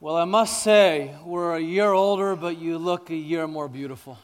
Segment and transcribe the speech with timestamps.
[0.00, 4.16] Well, I must say, we're a year older, but you look a year more beautiful.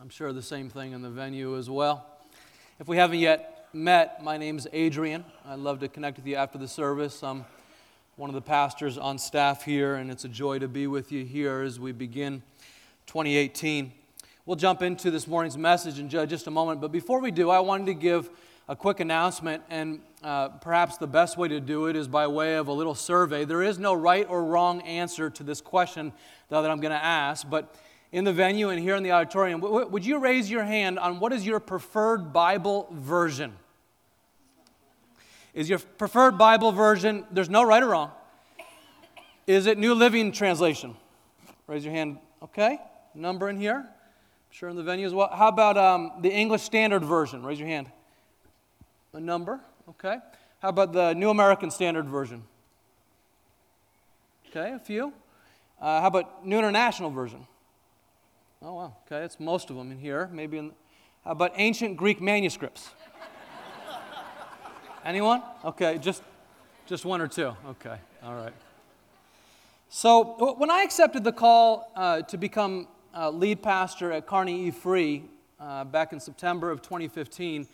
[0.00, 2.06] I'm sure the same thing in the venue as well.
[2.78, 5.24] If we haven't yet met, my name is Adrian.
[5.44, 7.24] I'd love to connect with you after the service.
[7.24, 7.44] I'm
[8.14, 11.24] one of the pastors on staff here, and it's a joy to be with you
[11.24, 12.44] here as we begin
[13.08, 13.92] 2018.
[14.46, 17.58] We'll jump into this morning's message in just a moment, but before we do, I
[17.58, 18.30] wanted to give
[18.68, 22.56] a quick announcement, and uh, perhaps the best way to do it is by way
[22.56, 23.44] of a little survey.
[23.44, 26.12] There is no right or wrong answer to this question
[26.50, 27.74] that I'm going to ask, but
[28.12, 31.18] in the venue and here in the auditorium, w- would you raise your hand on
[31.18, 33.54] what is your preferred Bible version?
[35.54, 38.10] Is your preferred Bible version, there's no right or wrong.
[39.46, 40.94] Is it New Living Translation?
[41.66, 42.18] Raise your hand.
[42.42, 42.78] Okay.
[43.14, 43.76] Number in here.
[43.76, 43.86] I'm
[44.50, 45.30] sure in the venue as well.
[45.32, 47.42] How about um, the English Standard Version?
[47.42, 47.90] Raise your hand
[49.18, 49.58] a number,
[49.88, 50.18] okay?
[50.62, 52.44] How about the New American Standard Version?
[54.48, 55.12] Okay, a few.
[55.80, 57.44] Uh, how about New International Version?
[58.62, 60.30] Oh, wow, okay, that's most of them in here.
[60.32, 60.70] Maybe in,
[61.24, 62.90] how about ancient Greek manuscripts?
[65.04, 65.42] Anyone?
[65.64, 66.22] Okay, just,
[66.86, 67.56] just one or two.
[67.70, 68.54] Okay, all right.
[69.88, 74.70] So, when I accepted the call uh, to become uh, lead pastor at Kearney E.
[74.70, 75.24] Free
[75.58, 77.66] uh, back in September of 2015,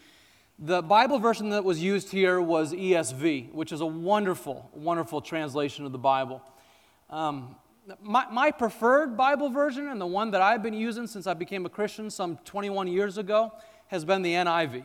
[0.58, 5.84] the Bible version that was used here was ESV, which is a wonderful, wonderful translation
[5.84, 6.42] of the Bible.
[7.10, 7.56] Um,
[8.00, 11.66] my, my, preferred Bible version, and the one that I've been using since I became
[11.66, 13.52] a Christian some 21 years ago,
[13.88, 14.84] has been the NIV.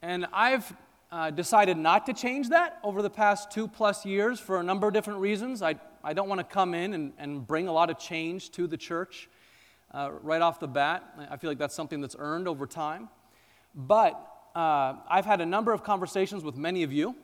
[0.00, 0.72] And I've
[1.10, 4.86] uh, decided not to change that over the past two plus years for a number
[4.86, 5.60] of different reasons.
[5.60, 8.66] I, I don't want to come in and, and bring a lot of change to
[8.66, 9.28] the church
[9.92, 11.04] uh, right off the bat.
[11.30, 13.08] I feel like that's something that's earned over time.
[13.74, 17.16] But uh, I've had a number of conversations with many of you,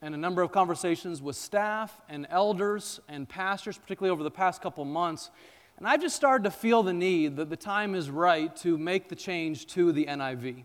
[0.00, 4.60] and a number of conversations with staff and elders and pastors, particularly over the past
[4.60, 5.30] couple months.
[5.78, 9.08] And I've just started to feel the need that the time is right to make
[9.08, 10.64] the change to the NIV.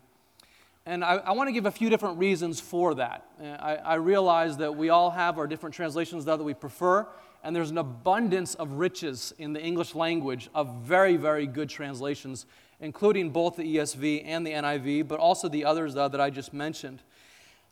[0.86, 3.26] And I, I want to give a few different reasons for that.
[3.42, 7.08] Uh, I, I, realize that we all have our different translations that we prefer,
[7.44, 12.46] and there's an abundance of riches in the English language of very, very good translations
[12.82, 16.54] including both the ESV and the NIV, but also the others uh, that I just
[16.54, 17.02] mentioned.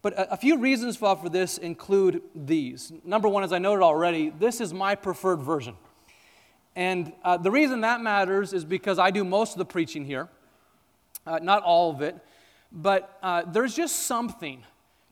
[0.01, 2.91] But a, a few reasons for, for this include these.
[3.03, 5.75] Number one, as I noted already, this is my preferred version.
[6.75, 10.29] And uh, the reason that matters is because I do most of the preaching here,
[11.25, 12.15] uh, not all of it,
[12.71, 14.63] but uh, there's just something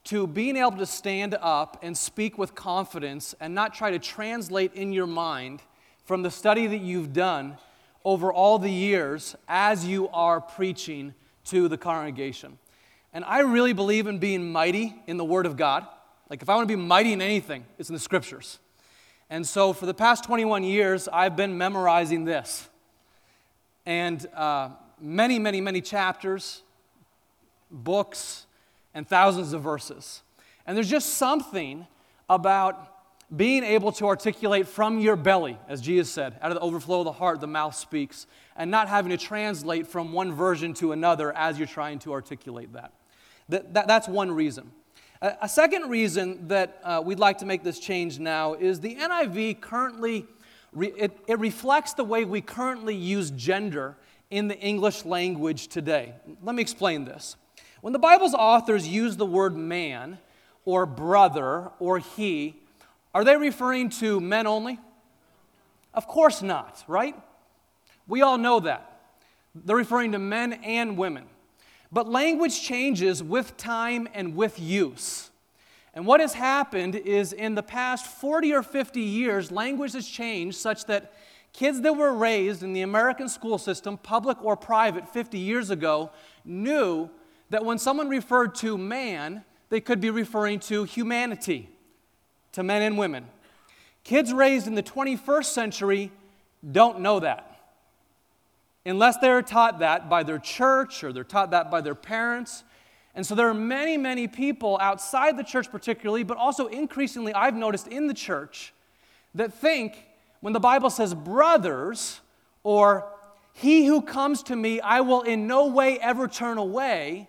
[0.05, 4.73] to being able to stand up and speak with confidence and not try to translate
[4.75, 5.63] in your mind
[6.03, 7.57] from the study that you've done
[8.05, 11.13] over all the years as you are preaching
[11.45, 12.59] to the congregation.
[13.11, 15.87] And I really believe in being mighty in the Word of God.
[16.29, 18.59] Like, if I want to be mighty in anything, it's in the Scriptures.
[19.29, 22.69] And so, for the past 21 years, I've been memorizing this.
[23.85, 26.61] And uh, many, many, many chapters,
[27.71, 28.45] books,
[28.93, 30.21] and thousands of verses.
[30.67, 31.87] And there's just something
[32.29, 32.94] about
[33.33, 37.05] being able to articulate from your belly, as Jesus said, out of the overflow of
[37.05, 41.35] the heart, the mouth speaks, and not having to translate from one version to another
[41.35, 42.93] as you're trying to articulate that.
[43.49, 44.71] that, that that's one reason.
[45.21, 48.95] A, a second reason that uh, we'd like to make this change now is the
[48.95, 50.27] NIV currently,
[50.71, 53.97] re, it, it reflects the way we currently use gender
[54.29, 56.13] in the English language today.
[56.43, 57.37] Let me explain this.
[57.81, 60.19] When the Bible's authors use the word man,
[60.65, 62.55] or brother, or he,
[63.15, 64.77] are they referring to men only?
[65.93, 67.15] Of course not, right?
[68.09, 68.99] We all know that.
[69.55, 71.23] They're referring to men and women.
[71.93, 75.29] But language changes with time and with use.
[75.93, 80.57] And what has happened is in the past 40 or 50 years, language has changed
[80.57, 81.13] such that
[81.53, 86.11] kids that were raised in the American school system, public or private, 50 years ago,
[86.43, 87.09] knew
[87.49, 91.69] that when someone referred to man, they could be referring to humanity
[92.55, 93.25] to men and women.
[94.03, 96.11] Kids raised in the 21st century
[96.69, 97.51] don't know that.
[98.85, 102.63] Unless they're taught that by their church or they're taught that by their parents.
[103.15, 107.55] And so there are many, many people outside the church, particularly, but also increasingly, I've
[107.55, 108.73] noticed in the church,
[109.33, 110.05] that think
[110.39, 112.21] when the Bible says brothers
[112.63, 113.05] or
[113.53, 117.27] he who comes to me, I will in no way ever turn away,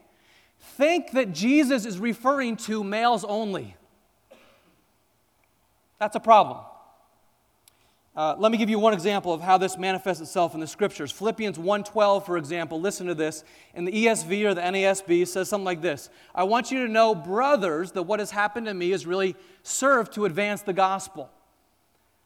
[0.60, 3.75] think that Jesus is referring to males only.
[5.98, 6.58] That's a problem.
[8.16, 11.12] Uh, let me give you one example of how this manifests itself in the scriptures.
[11.12, 13.44] Philippians 1:12, for example, listen to this.
[13.74, 17.14] In the ESV or the NASB says something like this: "I want you to know,
[17.14, 21.30] brothers, that what has happened to me has really served to advance the gospel."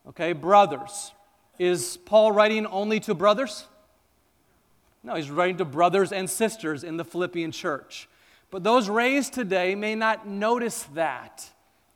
[0.07, 1.13] Okay, brothers.
[1.59, 3.67] Is Paul writing only to brothers?
[5.03, 8.09] No, he's writing to brothers and sisters in the Philippian church.
[8.51, 11.51] But those raised today may not notice that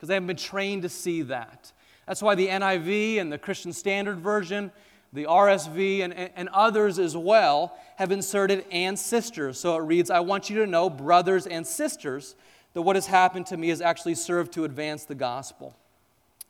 [0.04, 1.72] because they haven't been trained to see that.
[2.06, 4.70] That's why the NIV and the Christian Standard Version,
[5.14, 9.58] the RSV, and, and others as well have inserted and sisters.
[9.58, 12.36] So it reads, I want you to know, brothers and sisters,
[12.74, 15.74] that what has happened to me has actually served to advance the gospel.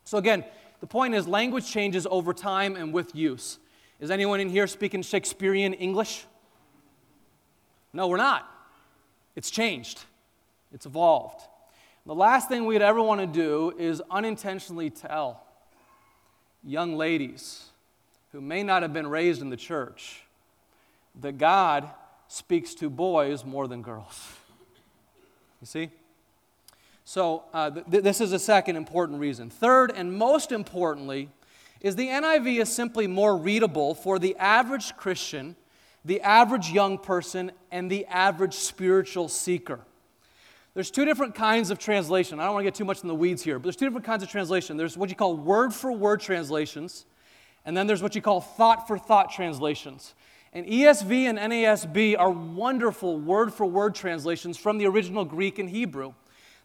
[0.02, 0.44] So again,
[0.80, 3.60] the point is language changes over time and with use.
[4.00, 6.24] Is anyone in here speaking Shakespearean English?
[7.92, 8.50] No, we're not.
[9.36, 10.02] It's changed,
[10.72, 11.46] it's evolved.
[12.06, 15.42] The last thing we'd ever want to do is unintentionally tell
[16.62, 17.70] young ladies
[18.32, 20.22] who may not have been raised in the church
[21.22, 21.88] that God
[22.28, 24.20] speaks to boys more than girls.
[25.62, 25.90] You see?
[27.06, 29.48] So, uh, th- this is a second important reason.
[29.48, 31.30] Third, and most importantly,
[31.80, 35.56] is the NIV is simply more readable for the average Christian,
[36.04, 39.80] the average young person, and the average spiritual seeker.
[40.74, 42.40] There's two different kinds of translation.
[42.40, 44.04] I don't want to get too much in the weeds here, but there's two different
[44.04, 44.76] kinds of translation.
[44.76, 47.06] There's what you call word for word translations,
[47.64, 50.14] and then there's what you call thought for thought translations.
[50.52, 55.70] And ESV and NASB are wonderful word for word translations from the original Greek and
[55.70, 56.14] Hebrew.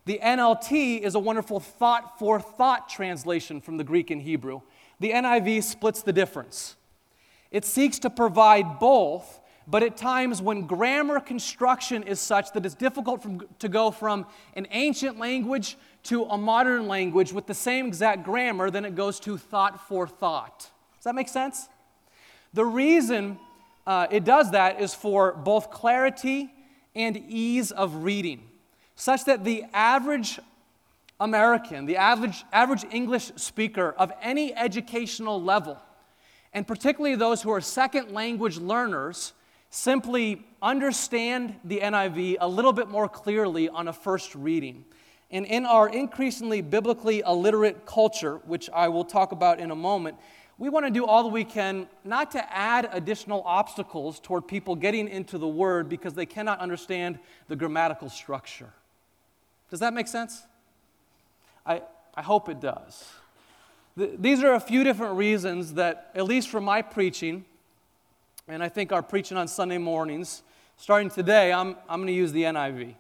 [0.06, 4.62] The NLT is a wonderful thought for thought translation from the Greek and Hebrew.
[5.00, 6.75] The NIV splits the difference.
[7.51, 9.39] It seeks to provide both,
[9.69, 14.25] but at times when grammar construction is such that it's difficult from, to go from
[14.56, 19.19] an ancient language to a modern language with the same exact grammar, then it goes
[19.19, 20.60] to thought for thought.
[20.98, 21.69] Does that make sense?
[22.54, 23.38] The reason
[23.86, 26.51] uh, it does that is for both clarity
[26.95, 28.44] and ease of reading
[28.95, 30.39] such that the average
[31.22, 35.77] American, the average, average English speaker of any educational level,
[36.54, 39.33] and particularly those who are second language learners,
[39.69, 44.86] simply understand the NIV a little bit more clearly on a first reading.
[45.31, 50.18] And in our increasingly biblically illiterate culture, which I will talk about in a moment,
[50.57, 54.75] we want to do all that we can not to add additional obstacles toward people
[54.75, 58.74] getting into the Word because they cannot understand the grammatical structure.
[59.69, 60.44] Does that make sense?
[61.65, 61.83] I,
[62.15, 63.07] I hope it does.
[63.95, 67.45] these are a few different reasons that, at least for my preaching,
[68.50, 70.42] and I think our preaching on Sunday mornings,
[70.75, 72.81] starting today, I'm, I'm going to use the NIV.
[72.81, 72.96] And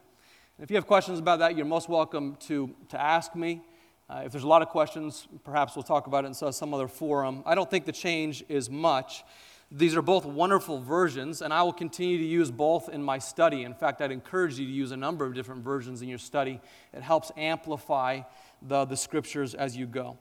[0.59, 3.61] if you have questions about that, you're most welcome to, to ask me.
[4.07, 6.87] Uh, if there's a lot of questions, perhaps we'll talk about it in some other
[6.87, 7.41] forum.
[7.47, 9.23] I don't think the change is much.
[9.71, 13.63] These are both wonderful versions, and I will continue to use both in my study.
[13.63, 16.61] In fact, I'd encourage you to use a number of different versions in your study.
[16.93, 18.21] It helps amplify
[18.61, 20.19] the, the scriptures as you go.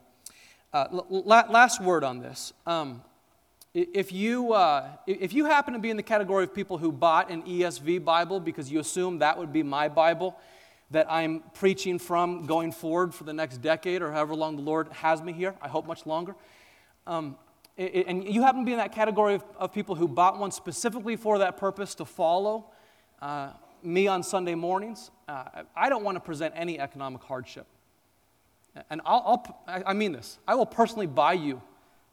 [0.73, 2.51] Uh, last word on this.
[2.65, 3.03] Um,
[3.93, 7.29] if, you, uh, if you happen to be in the category of people who bought
[7.29, 10.37] an ESV Bible because you assume that would be my Bible
[10.91, 14.87] that I'm preaching from going forward for the next decade or however long the Lord
[14.91, 16.35] has me here, I hope much longer.
[17.05, 17.37] Um,
[17.77, 21.15] and you happen to be in that category of, of people who bought one specifically
[21.15, 22.65] for that purpose to follow
[23.21, 25.45] uh, me on Sunday mornings, uh,
[25.75, 27.65] I don't want to present any economic hardship.
[28.89, 31.61] And I'll, I'll, I mean this I will personally buy you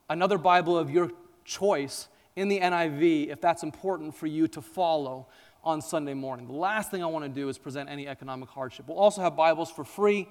[0.08, 1.10] another Bible of your
[1.46, 5.26] choice in the NIV if that's important for you to follow
[5.64, 6.46] on Sunday morning.
[6.46, 8.86] The last thing I want to do is present any economic hardship.
[8.88, 10.28] We'll also have Bibles for free.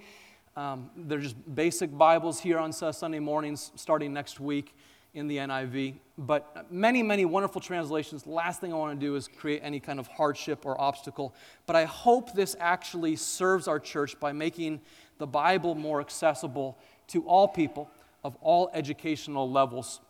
[0.55, 4.73] Um, they're just basic Bibles here on Sunday mornings starting next week
[5.13, 8.27] in the NIV, but many, many wonderful translations.
[8.27, 11.33] Last thing I want to do is create any kind of hardship or obstacle.
[11.65, 14.81] But I hope this actually serves our church by making
[15.17, 17.89] the Bible more accessible to all people
[18.25, 20.01] of all educational levels,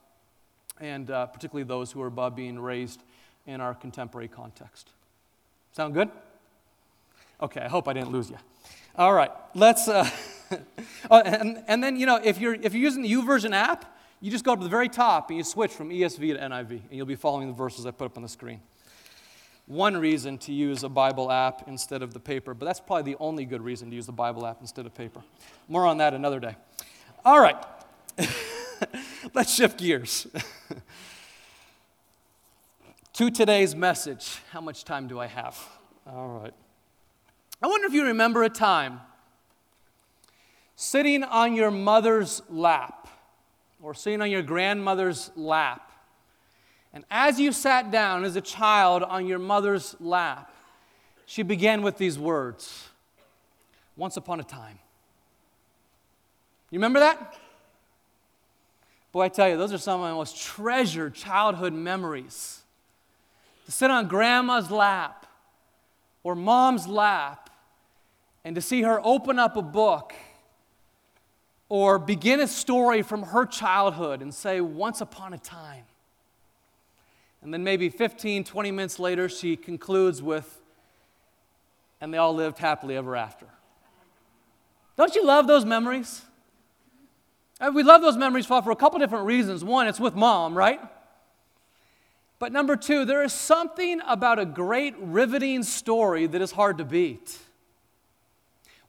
[0.80, 3.02] and uh, particularly those who are above being raised
[3.46, 4.90] in our contemporary context.
[5.72, 6.10] Sound good?
[7.42, 8.38] Okay, I hope I didn't lose you.
[8.98, 9.88] All right, let's.
[9.88, 10.10] Uh,
[11.12, 14.32] oh, and, and then, you know, if you're, if you're using the YouVersion app, you
[14.32, 16.82] just go up to the very top and you switch from ESV to NIV, and
[16.92, 18.62] you'll be following the verses I put up on the screen.
[19.68, 23.18] One reason to use a Bible app instead of the paper, but that's probably the
[23.20, 25.22] only good reason to use the Bible app instead of paper.
[25.68, 26.56] More on that another day.
[27.26, 27.58] All right,
[29.34, 30.28] let's shift gears.
[33.14, 34.40] to today's message.
[34.52, 35.58] How much time do I have?
[36.08, 36.54] All right.
[37.62, 39.00] I wonder if you remember a time
[40.76, 43.08] sitting on your mother's lap
[43.82, 45.92] or sitting on your grandmother's lap.
[46.94, 50.52] And as you sat down as a child on your mother's lap,
[51.26, 52.90] she began with these words
[53.98, 54.80] Once upon a time.
[56.70, 57.38] You remember that?
[59.16, 62.64] Boy, I tell you, those are some of my most treasured childhood memories.
[63.66, 65.26] To sit on grandma's lap
[66.22, 67.50] or mom's lap
[68.44, 70.14] and to see her open up a book
[71.70, 75.86] or begin a story from her childhood and say, Once upon a time.
[77.42, 80.60] And then maybe 15, 20 minutes later, she concludes with,
[82.02, 83.46] And they all lived happily ever after.
[84.98, 86.22] Don't you love those memories?
[87.60, 89.64] Uh, we love those memories for a couple different reasons.
[89.64, 90.82] One, it's with mom, right?
[92.38, 96.86] But number two, there is something about a great, riveting story that is hard to
[96.86, 97.40] beat.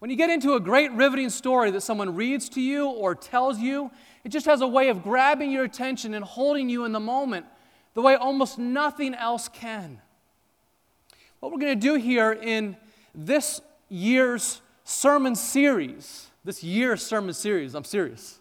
[0.01, 3.59] When you get into a great, riveting story that someone reads to you or tells
[3.59, 3.91] you,
[4.25, 7.47] it just has a way of grabbing your attention and holding you in the moment
[7.95, 10.01] the way almost nothing else can.
[11.41, 12.77] What we're going to do here in
[13.15, 18.36] this year's sermon series, this year's sermon series, I'm serious,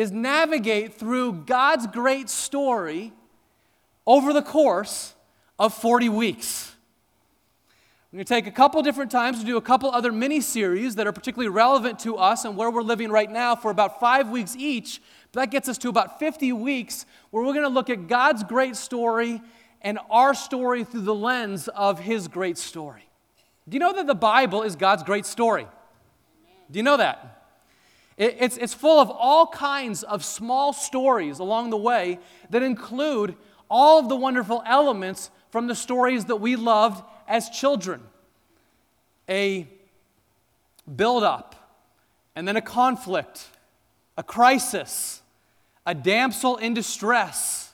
[0.00, 3.12] is navigate through God's great story
[4.06, 5.14] over the course
[5.58, 6.74] of 40 weeks.
[8.10, 10.94] We're going to take a couple different times to do a couple other mini series
[10.94, 14.30] that are particularly relevant to us and where we're living right now for about five
[14.30, 15.02] weeks each.
[15.32, 18.42] But that gets us to about 50 weeks where we're going to look at God's
[18.42, 19.42] great story
[19.82, 23.06] and our story through the lens of His great story.
[23.68, 25.66] Do you know that the Bible is God's great story?
[26.70, 27.39] Do you know that?
[28.20, 32.18] It's, it's full of all kinds of small stories along the way
[32.50, 33.34] that include
[33.70, 38.02] all of the wonderful elements from the stories that we loved as children
[39.26, 39.66] a
[40.96, 41.54] build-up,
[42.34, 43.46] and then a conflict,
[44.18, 45.22] a crisis,
[45.86, 47.72] a damsel in distress,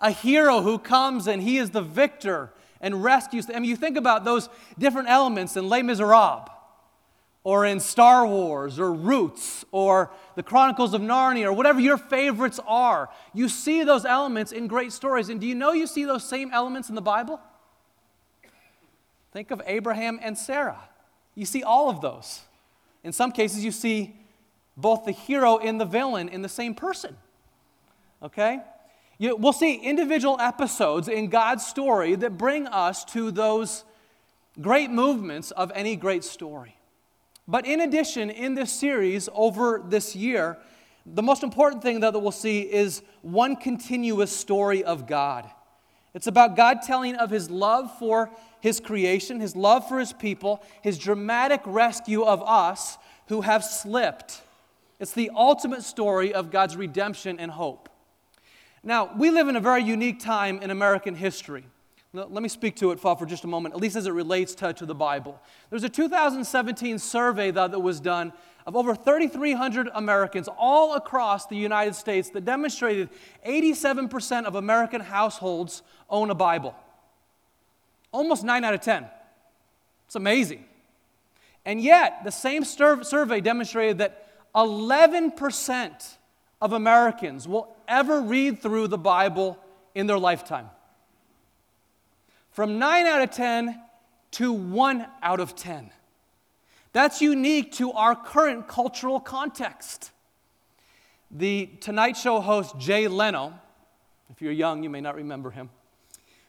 [0.00, 2.50] a hero who comes and he is the victor
[2.80, 3.48] and rescues.
[3.48, 4.48] I mean, you think about those
[4.78, 6.48] different elements in Les Miserables
[7.50, 12.60] or in Star Wars or Roots or the Chronicles of Narnia or whatever your favorites
[12.64, 13.10] are.
[13.34, 15.28] You see those elements in great stories.
[15.28, 17.40] And do you know you see those same elements in the Bible?
[19.32, 20.78] Think of Abraham and Sarah.
[21.34, 22.42] You see all of those.
[23.02, 24.14] In some cases, you see
[24.76, 27.16] both the hero and the villain in the same person.
[28.22, 28.60] Okay?
[29.18, 33.82] You, we'll see individual episodes in God's story that bring us to those
[34.60, 36.76] great movements of any great story.
[37.50, 40.56] But in addition, in this series over this year,
[41.04, 45.50] the most important thing that we'll see is one continuous story of God.
[46.14, 48.30] It's about God telling of his love for
[48.60, 54.42] his creation, his love for his people, his dramatic rescue of us who have slipped.
[55.00, 57.88] It's the ultimate story of God's redemption and hope.
[58.84, 61.64] Now, we live in a very unique time in American history.
[62.12, 64.72] Let me speak to it for just a moment, at least as it relates to,
[64.72, 65.40] to the Bible.
[65.70, 68.32] There's a 2017 survey that, that was done
[68.66, 73.10] of over 3,300 Americans all across the United States that demonstrated
[73.46, 76.74] 87% of American households own a Bible.
[78.10, 79.06] Almost 9 out of 10.
[80.06, 80.64] It's amazing.
[81.64, 84.26] And yet, the same survey demonstrated that
[84.56, 86.16] 11%
[86.60, 89.58] of Americans will ever read through the Bible
[89.94, 90.70] in their lifetime.
[92.50, 93.80] From 9 out of 10
[94.32, 95.90] to 1 out of 10.
[96.92, 100.10] That's unique to our current cultural context.
[101.30, 103.54] The Tonight Show host Jay Leno,
[104.30, 105.70] if you're young, you may not remember him.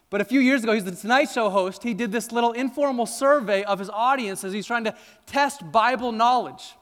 [0.09, 1.83] But a few years ago, he's the Tonight Show host.
[1.83, 6.11] He did this little informal survey of his audience as he's trying to test Bible
[6.11, 6.75] knowledge.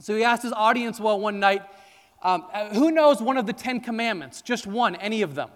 [0.00, 1.62] So he asked his audience, well, one night,
[2.22, 4.42] um, uh, who knows one of the Ten Commandments?
[4.42, 5.50] Just one, any of them.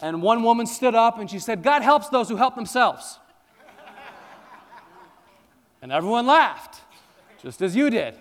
[0.00, 3.18] And one woman stood up and she said, God helps those who help themselves.
[5.82, 6.80] And everyone laughed,
[7.42, 8.16] just as you did.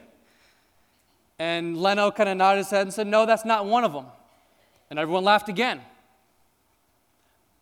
[1.40, 4.06] And Leno kind of nodded his head and said, No, that's not one of them.
[4.90, 5.82] And everyone laughed again.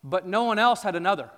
[0.04, 1.30] But no one else had another.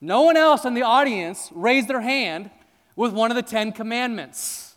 [0.00, 2.50] No one else in the audience raised their hand
[2.96, 4.74] with one of the Ten Commandments.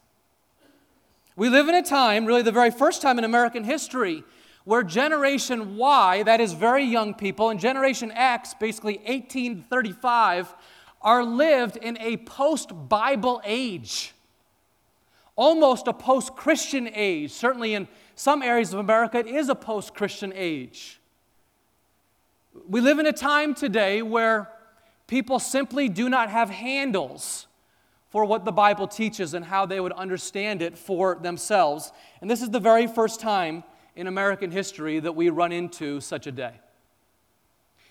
[1.36, 4.24] We live in a time, really the very first time in American history,
[4.66, 10.54] where Generation Y, that is very young people, and Generation X, basically 1835,
[11.02, 14.14] are lived in a post Bible age,
[15.36, 17.32] almost a post Christian age.
[17.32, 21.00] Certainly, in some areas of America, it is a post Christian age.
[22.68, 24.50] We live in a time today where
[25.08, 27.48] people simply do not have handles
[28.10, 31.92] for what the Bible teaches and how they would understand it for themselves.
[32.22, 33.64] And this is the very first time
[33.96, 36.54] in American history that we run into such a day.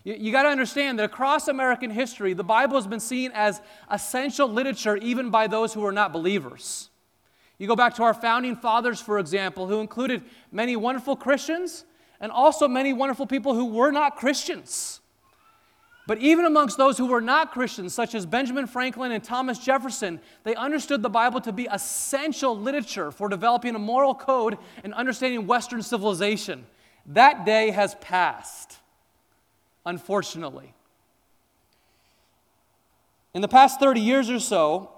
[0.05, 3.61] You, you got to understand that across American history, the Bible has been seen as
[3.91, 6.91] essential literature even by those who are not believers.
[7.59, 11.85] You go back to our founding fathers, for example, who included many wonderful Christians
[12.21, 15.02] and also many wonderful people who were not Christians.
[16.07, 20.21] But even amongst those who were not Christians, such as Benjamin Franklin and Thomas Jefferson,
[20.43, 25.47] they understood the Bible to be essential literature for developing a moral code and understanding
[25.47, 26.67] Western civilization.
[27.07, 28.79] That day has passed,
[29.87, 30.75] unfortunately.
[33.33, 34.91] In the past 30 years or so,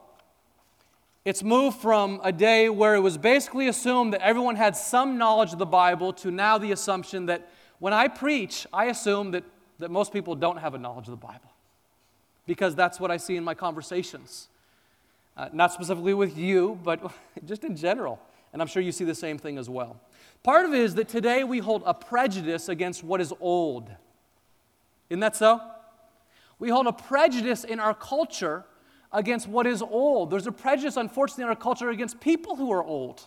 [1.25, 5.53] it's moved from a day where it was basically assumed that everyone had some knowledge
[5.53, 9.45] of the Bible to now the assumption that when I preach, I assume that,
[9.85, 11.53] that most people don't have a knowledge of the Bible.
[12.47, 14.49] Because that's what I see in my conversations.
[15.37, 17.13] Uh, not specifically with you, but
[17.45, 18.19] just in general.
[18.55, 20.01] And I'm sure you see the same thing as well.
[20.43, 23.91] Part of it is that today we hold a prejudice against what is old.
[25.11, 25.61] Isn't that so?
[26.59, 28.65] We hold a prejudice in our culture
[29.13, 30.31] against what is old.
[30.31, 33.27] There's a prejudice, unfortunately, in our culture against people who are old.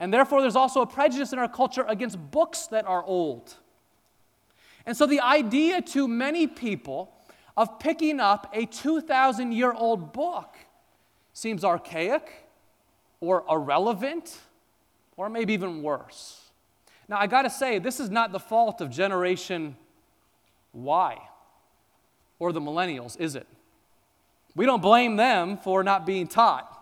[0.00, 3.54] And therefore, there's also a prejudice in our culture against books that are old.
[4.86, 7.12] And so, the idea to many people
[7.56, 10.56] of picking up a 2,000 year old book
[11.32, 12.46] seems archaic
[13.20, 14.38] or irrelevant
[15.16, 16.40] or maybe even worse.
[17.08, 19.76] Now, I gotta say, this is not the fault of Generation
[20.72, 21.18] Y
[22.38, 23.46] or the millennials, is it?
[24.54, 26.72] We don't blame them for not being taught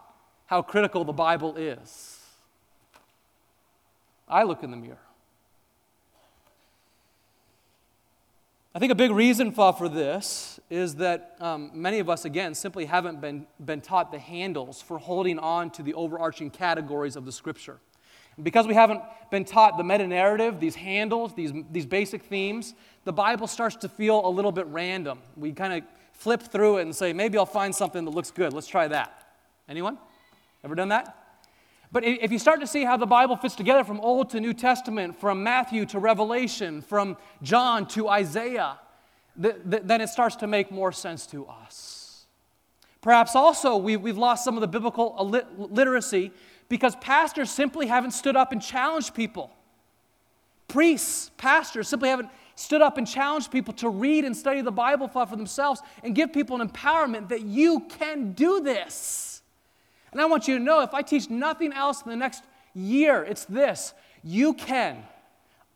[0.47, 2.21] how critical the Bible is.
[4.29, 4.99] I look in the mirror.
[8.77, 12.87] I think a big reason for this is that um, many of us, again, simply
[12.87, 17.31] haven't been, been taught the handles for holding on to the overarching categories of the
[17.31, 17.79] Scripture.
[18.35, 19.01] And because we haven't
[19.31, 23.89] been taught the meta narrative, these handles, these, these basic themes, the Bible starts to
[23.89, 25.21] feel a little bit random.
[25.37, 28.53] We kind of flip through it and say, maybe I'll find something that looks good.
[28.53, 29.37] Let's try that.
[29.69, 29.99] Anyone?
[30.65, 31.24] Ever done that?
[31.93, 34.53] But if you start to see how the Bible fits together from Old to New
[34.53, 38.79] Testament, from Matthew to Revelation, from John to Isaiah,
[39.37, 42.27] then it starts to make more sense to us.
[43.01, 45.15] Perhaps also we've lost some of the biblical
[45.57, 46.33] literacy
[46.69, 49.51] because pastors simply haven't stood up and challenged people.
[50.67, 55.09] Priests, pastors simply haven't stood up and challenged people to read and study the Bible
[55.09, 59.34] for themselves and give people an empowerment that you can do this.
[60.15, 63.25] And I want you to know if I teach nothing else in the next year,
[63.25, 65.03] it's this you can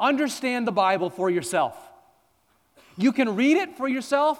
[0.01, 1.77] understand the Bible for yourself.
[2.97, 4.39] You can read it for yourself,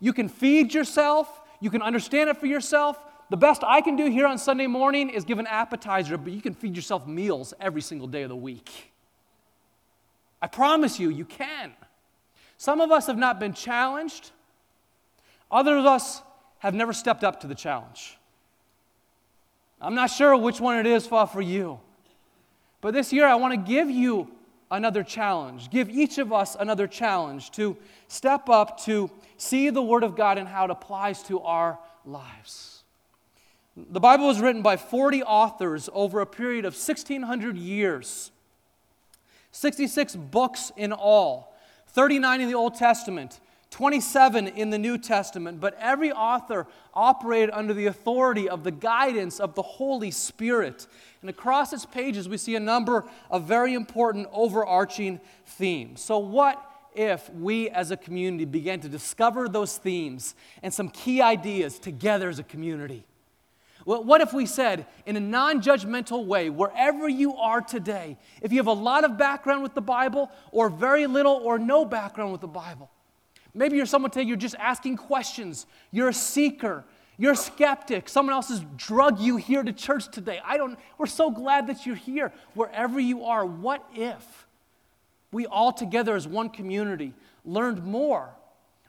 [0.00, 2.98] you can feed yourself, you can understand it for yourself.
[3.30, 6.42] The best I can do here on Sunday morning is give an appetizer, but you
[6.42, 8.92] can feed yourself meals every single day of the week.
[10.42, 11.72] I promise you, you can.
[12.58, 14.30] Some of us have not been challenged,
[15.50, 16.20] others of us
[16.58, 18.17] have never stepped up to the challenge.
[19.80, 21.80] I'm not sure which one it is for you.
[22.80, 24.28] But this year, I want to give you
[24.70, 27.76] another challenge, give each of us another challenge to
[28.08, 32.82] step up to see the Word of God and how it applies to our lives.
[33.76, 38.32] The Bible was written by 40 authors over a period of 1,600 years.
[39.52, 41.56] 66 books in all,
[41.88, 47.74] 39 in the Old Testament, 27 in the New Testament, but every author operated under
[47.74, 50.86] the authority of the guidance of the Holy Spirit.
[51.20, 56.00] And across its pages, we see a number of very important overarching themes.
[56.00, 61.20] So, what if we as a community began to discover those themes and some key
[61.20, 63.04] ideas together as a community?
[63.84, 68.50] Well, What if we said, in a non judgmental way, wherever you are today, if
[68.52, 72.32] you have a lot of background with the Bible or very little or no background
[72.32, 72.90] with the Bible,
[73.54, 76.84] maybe you're someone today, you're just asking questions, you're a seeker,
[77.16, 80.40] you're a skeptic, someone else has drug you here to church today.
[80.44, 82.32] I don't, we're so glad that you're here.
[82.54, 84.46] Wherever you are, what if
[85.32, 87.12] we all together as one community
[87.44, 88.30] learned more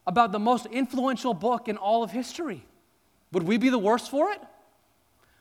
[0.06, 2.64] about the most influential book in all of history?
[3.32, 4.42] Would we be the worse for it?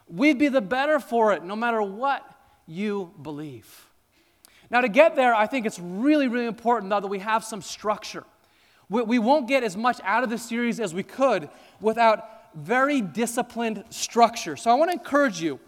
[0.08, 2.24] We'd be the better for it no matter what
[2.66, 3.86] you believe.
[4.70, 7.62] Now, to get there, I think it's really, really important, though, that we have some
[7.62, 8.24] structure.
[8.90, 11.48] We, we won't get as much out of the series as we could
[11.80, 12.24] without
[12.54, 14.56] very disciplined structure.
[14.56, 15.60] So, I want to encourage you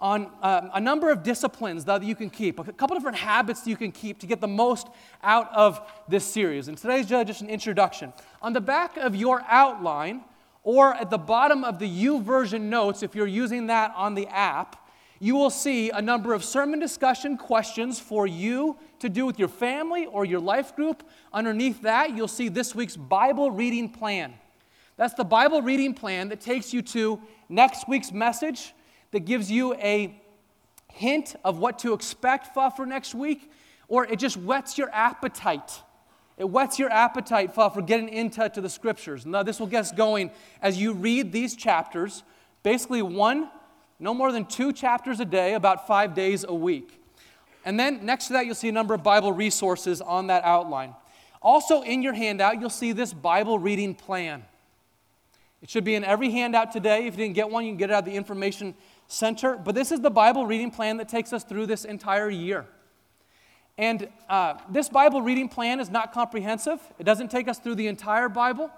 [0.00, 3.76] on um, a number of disciplines that you can keep, a couple different habits you
[3.76, 4.86] can keep to get the most
[5.24, 6.68] out of this series.
[6.68, 8.12] And today's just an introduction.
[8.40, 10.22] On the back of your outline,
[10.62, 14.87] or at the bottom of the YouVersion notes, if you're using that on the app,
[15.20, 19.48] you will see a number of sermon discussion questions for you to do with your
[19.48, 21.02] family or your life group.
[21.32, 24.34] Underneath that, you'll see this week's Bible reading plan.
[24.96, 28.74] That's the Bible reading plan that takes you to next week's message,
[29.10, 30.20] that gives you a
[30.92, 33.50] hint of what to expect for next week,
[33.88, 35.82] or it just whets your appetite.
[36.36, 39.26] It whets your appetite for getting into to the scriptures.
[39.26, 40.30] Now, this will get us going
[40.62, 42.22] as you read these chapters,
[42.62, 43.50] basically one,
[43.98, 47.00] no more than two chapters a day, about five days a week.
[47.64, 50.94] And then next to that, you'll see a number of Bible resources on that outline.
[51.42, 54.44] Also, in your handout, you'll see this Bible reading plan.
[55.60, 57.06] It should be in every handout today.
[57.06, 58.74] If you didn't get one, you can get it out of the information
[59.08, 59.56] center.
[59.56, 62.66] But this is the Bible reading plan that takes us through this entire year.
[63.76, 67.86] And uh, this Bible reading plan is not comprehensive, it doesn't take us through the
[67.86, 68.70] entire Bible.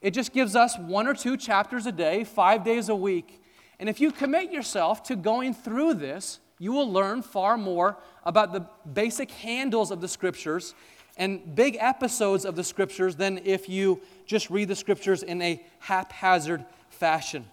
[0.00, 3.42] It just gives us one or two chapters a day, five days a week.
[3.84, 8.54] And if you commit yourself to going through this, you will learn far more about
[8.54, 10.74] the basic handles of the scriptures
[11.18, 15.62] and big episodes of the scriptures than if you just read the scriptures in a
[15.80, 17.44] haphazard fashion.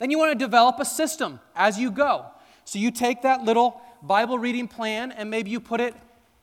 [0.00, 2.26] Then you want to develop a system as you go.
[2.64, 5.94] So you take that little Bible reading plan and maybe you put it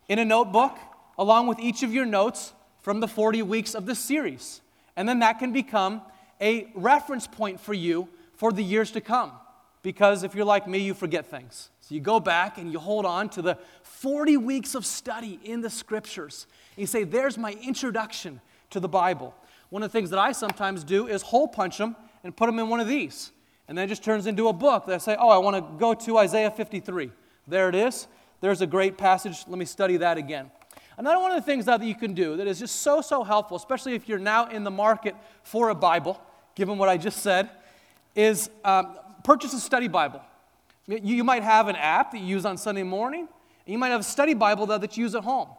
[0.08, 0.78] in a notebook
[1.18, 4.62] along with each of your notes from the 40 weeks of the series.
[4.96, 6.02] And then that can become
[6.40, 9.32] a reference point for you for the years to come.
[9.82, 11.70] Because if you're like me, you forget things.
[11.82, 15.62] So you go back and you hold on to the 40 weeks of study in
[15.62, 16.48] the scriptures.
[16.76, 19.36] And you say, There's my introduction to the Bible.
[19.70, 22.58] One of the things that I sometimes do is hole punch them and put them
[22.58, 23.32] in one of these.
[23.68, 25.80] And then it just turns into a book that I say, Oh, I want to
[25.80, 27.12] go to Isaiah 53.
[27.48, 28.08] There it is.
[28.42, 29.44] There's a great passage.
[29.48, 30.50] Let me study that again.
[30.98, 33.58] Another one of the things that you can do that is just so, so helpful,
[33.58, 36.20] especially if you're now in the market for a Bible,
[36.56, 37.50] given what I just said,
[38.16, 40.22] is um, purchase a study Bible.
[40.88, 44.02] You might have an app that you use on Sunday morning, and you might have
[44.02, 45.50] a study Bible that you use at home.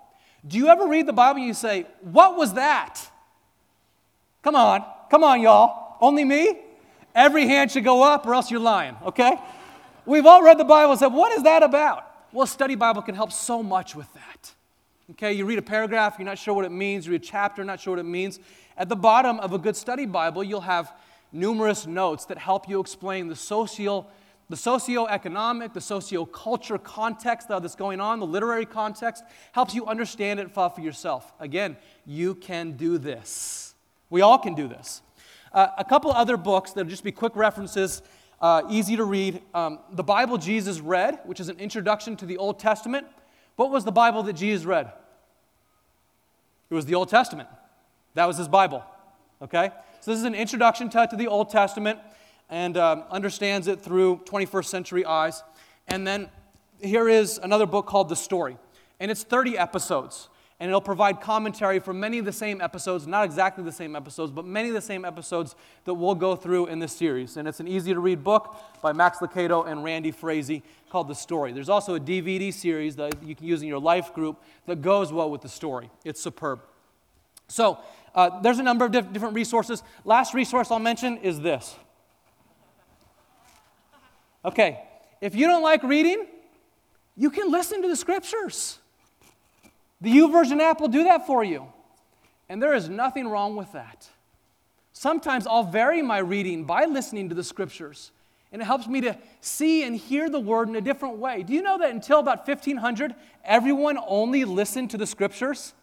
[0.46, 3.00] Do you ever read the Bible and you say, What was that?
[4.42, 5.96] Come on, come on, y'all.
[6.00, 6.60] Only me?
[7.14, 9.38] Every hand should go up, or else you're lying, okay?
[10.04, 12.04] We've all read the Bible and said, What is that about?
[12.32, 14.52] Well, study Bible can help so much with that.
[15.12, 17.64] Okay, you read a paragraph, you're not sure what it means, you read a chapter,
[17.64, 18.38] not sure what it means.
[18.76, 20.92] At the bottom of a good study Bible, you'll have
[21.32, 24.10] numerous notes that help you explain the social
[24.48, 30.52] the socioeconomic, the socioculture context that's going on, the literary context, helps you understand it
[30.52, 31.32] for yourself.
[31.40, 33.74] Again, you can do this.
[34.08, 35.02] We all can do this.
[35.52, 38.02] Uh, a couple other books that'll just be quick references,
[38.40, 39.42] uh, easy to read.
[39.52, 43.06] Um, the Bible Jesus read, which is an introduction to the Old Testament.
[43.56, 44.92] What was the Bible that Jesus read?
[46.70, 47.48] It was the Old Testament.
[48.14, 48.84] That was his Bible.
[49.42, 49.70] Okay?
[50.06, 51.98] So this is an introduction to, to the Old Testament
[52.48, 55.42] and um, understands it through 21st century eyes.
[55.88, 56.28] And then
[56.80, 58.56] here is another book called The Story.
[59.00, 60.28] And it's 30 episodes.
[60.60, 64.30] And it'll provide commentary for many of the same episodes, not exactly the same episodes,
[64.30, 67.36] but many of the same episodes that we'll go through in this series.
[67.36, 71.16] And it's an easy to read book by Max Lucado and Randy Frazee called The
[71.16, 71.50] Story.
[71.50, 75.12] There's also a DVD series that you can use in your life group that goes
[75.12, 75.90] well with the story.
[76.04, 76.60] It's superb.
[77.48, 77.78] So,
[78.16, 79.82] uh, there's a number of diff- different resources.
[80.04, 81.76] Last resource I'll mention is this.
[84.44, 84.82] Okay,
[85.20, 86.26] if you don't like reading,
[87.16, 88.78] you can listen to the scriptures.
[90.00, 91.66] The YouVersion app will do that for you.
[92.48, 94.08] And there is nothing wrong with that.
[94.92, 98.12] Sometimes I'll vary my reading by listening to the scriptures,
[98.50, 101.42] and it helps me to see and hear the word in a different way.
[101.42, 105.74] Do you know that until about 1500, everyone only listened to the scriptures?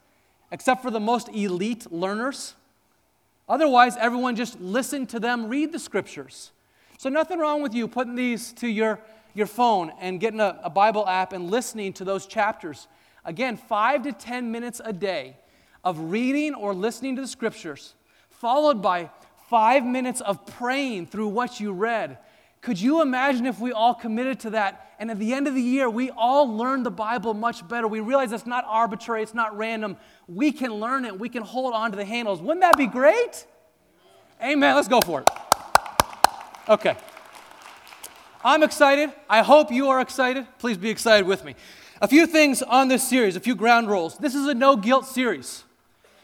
[0.53, 2.53] Except for the most elite learners.
[3.49, 6.51] Otherwise, everyone just listened to them read the scriptures.
[6.99, 8.99] So, nothing wrong with you putting these to your,
[9.33, 12.87] your phone and getting a, a Bible app and listening to those chapters.
[13.25, 15.37] Again, five to 10 minutes a day
[15.83, 17.95] of reading or listening to the scriptures,
[18.29, 19.09] followed by
[19.49, 22.19] five minutes of praying through what you read,
[22.63, 25.61] could you imagine if we all committed to that and at the end of the
[25.61, 27.89] year we all learned the Bible much better?
[27.89, 29.97] We realize it's not arbitrary, it's not random.
[30.29, 32.41] We can learn it, we can hold on to the handles.
[32.41, 33.45] Wouldn't that be great?
[34.41, 34.75] Amen.
[34.75, 35.29] Let's go for it.
[36.69, 36.95] Okay.
[38.45, 39.11] I'm excited.
[39.29, 40.47] I hope you are excited.
[40.57, 41.55] Please be excited with me.
[42.01, 44.17] A few things on this series, a few ground rules.
[44.17, 45.65] This is a no guilt series.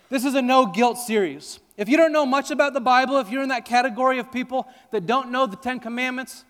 [0.10, 1.60] This is a no guilt series.
[1.80, 4.68] If you don't know much about the Bible, if you're in that category of people
[4.92, 6.44] that don't know the Ten Commandments,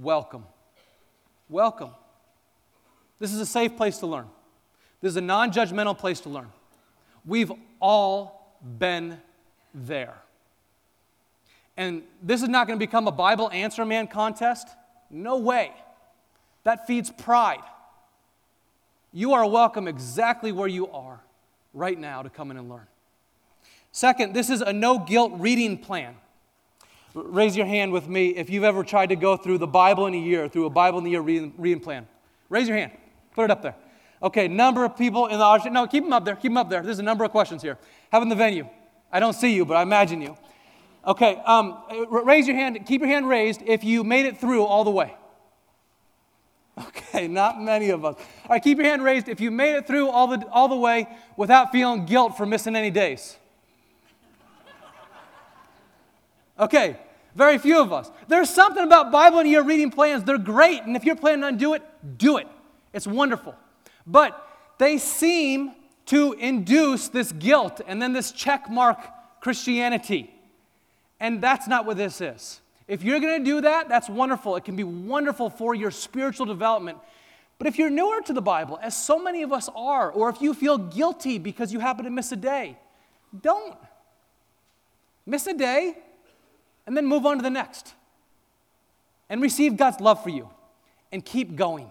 [0.00, 0.44] welcome.
[1.48, 1.90] Welcome.
[3.18, 4.26] This is a safe place to learn.
[5.00, 6.52] This is a non judgmental place to learn.
[7.26, 9.20] We've all been
[9.74, 10.14] there.
[11.76, 14.68] And this is not going to become a Bible answer man contest.
[15.10, 15.72] No way.
[16.62, 17.64] That feeds pride.
[19.12, 21.18] You are welcome exactly where you are
[21.74, 22.86] right now to come in and learn.
[23.92, 26.14] Second, this is a no guilt reading plan.
[27.14, 30.14] Raise your hand with me if you've ever tried to go through the Bible in
[30.14, 32.06] a year, through a Bible in a year reading, plan.
[32.48, 32.92] Raise your hand.
[33.34, 33.74] Put it up there.
[34.22, 35.72] Okay, number of people in the audience.
[35.72, 36.36] No, keep them up there.
[36.36, 36.82] Keep them up there.
[36.82, 37.78] There's a number of questions here.
[38.12, 38.68] Have in the venue?
[39.10, 40.36] I don't see you, but I imagine you.
[41.04, 41.78] Okay, um,
[42.10, 42.78] raise your hand.
[42.86, 45.14] Keep your hand raised if you made it through all the way.
[46.78, 48.16] Okay, not many of us.
[48.44, 50.76] All right, keep your hand raised if you made it through all the, all the
[50.76, 53.36] way without feeling guilt for missing any days.
[56.60, 56.98] Okay,
[57.34, 58.10] very few of us.
[58.28, 60.24] There's something about Bible and year reading plans.
[60.24, 61.82] They're great, and if you're planning on do it,
[62.18, 62.46] do it.
[62.92, 63.54] It's wonderful.
[64.06, 64.46] But
[64.78, 65.72] they seem
[66.06, 68.98] to induce this guilt and then this check mark
[69.40, 70.34] Christianity.
[71.18, 72.60] And that's not what this is.
[72.88, 74.56] If you're going to do that, that's wonderful.
[74.56, 76.98] It can be wonderful for your spiritual development.
[77.58, 80.42] But if you're newer to the Bible, as so many of us are, or if
[80.42, 82.76] you feel guilty because you happen to miss a day,
[83.40, 83.76] don't.
[85.26, 85.96] Miss a day
[86.86, 87.94] and then move on to the next.
[89.28, 90.48] And receive God's love for you
[91.12, 91.90] and keep going.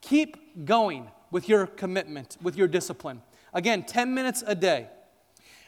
[0.00, 3.22] Keep going with your commitment, with your discipline.
[3.52, 4.88] Again, 10 minutes a day.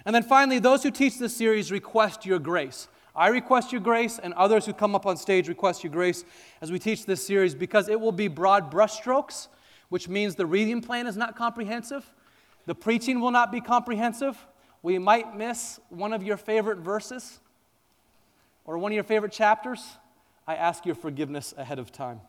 [0.04, 2.88] And then finally, those who teach this series request your grace.
[3.14, 6.24] I request your grace, and others who come up on stage request your grace
[6.60, 9.48] as we teach this series because it will be broad brushstrokes,
[9.88, 12.10] which means the reading plan is not comprehensive.
[12.66, 14.46] The preaching will not be comprehensive.
[14.82, 17.40] We might miss one of your favorite verses
[18.70, 19.84] or one of your favorite chapters.
[20.46, 22.20] I ask your forgiveness ahead of time.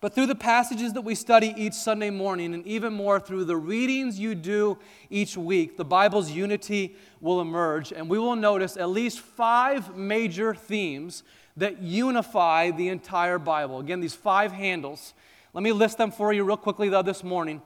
[0.00, 3.56] But through the passages that we study each Sunday morning, and even more through the
[3.56, 8.88] readings you do each week, the Bible's unity will emerge, and we will notice at
[8.88, 11.22] least five major themes
[11.56, 13.78] that unify the entire Bible.
[13.78, 15.14] Again, these five handles.
[15.54, 17.62] Let me list them for you real quickly, though, this morning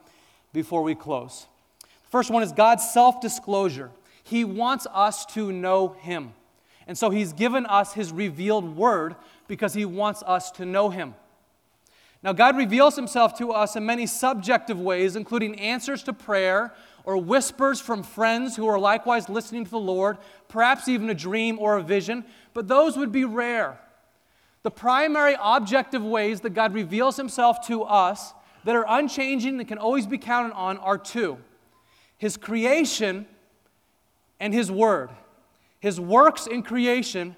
[0.53, 1.47] before we close.
[1.81, 3.91] The first one is God's self disclosure.
[4.23, 6.35] He wants us to know Him.
[6.91, 9.15] And so He's given us His revealed word
[9.47, 11.15] because He wants us to know Him.
[12.21, 16.75] Now, God reveals himself to us in many subjective ways, including answers to prayer
[17.05, 21.61] or whispers from friends who are likewise listening to the Lord, perhaps even a dream
[21.61, 22.25] or a vision,
[22.55, 23.79] but those would be rare.
[24.65, 29.79] The primary objective ways that God reveals himself to us that are unchanging and can
[29.79, 31.39] always be counted on are two
[32.19, 33.27] His creation
[34.41, 35.11] and His Word.
[35.81, 37.37] His works in creation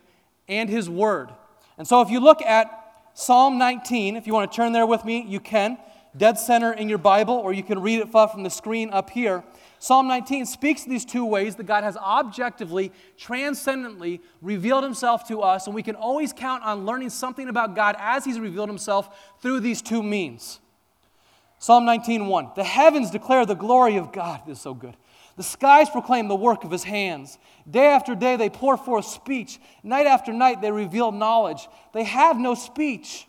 [0.48, 1.30] and His Word.
[1.78, 2.78] And so if you look at
[3.14, 5.78] Psalm 19, if you want to turn there with me, you can.
[6.14, 9.42] Dead center in your Bible, or you can read it from the screen up here.
[9.78, 15.66] Psalm 19 speaks these two ways that God has objectively, transcendently revealed himself to us,
[15.66, 19.60] and we can always count on learning something about God as he's revealed himself through
[19.60, 20.60] these two means.
[21.58, 24.42] Psalm 19:1 The heavens declare the glory of God.
[24.46, 24.96] This is so good.
[25.36, 27.38] The skies proclaim the work of his hands.
[27.68, 29.58] Day after day they pour forth speech.
[29.82, 31.68] Night after night they reveal knowledge.
[31.94, 33.26] They have no speech.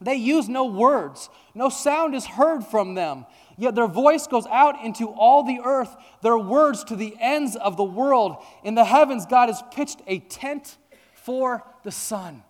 [0.00, 1.28] They use no words.
[1.54, 3.26] No sound is heard from them.
[3.58, 7.76] Yet their voice goes out into all the earth, their words to the ends of
[7.76, 8.36] the world.
[8.64, 10.78] In the heavens, God has pitched a tent
[11.14, 12.42] for the sun.